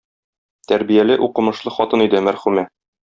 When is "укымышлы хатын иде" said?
1.27-2.23